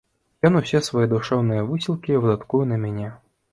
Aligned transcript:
Ён 0.47 0.55
усе 0.59 0.81
свае 0.87 1.03
душэўныя 1.11 1.67
высілкі 1.69 2.19
выдаткуе 2.25 2.65
на 2.75 2.83
мяне. 2.89 3.15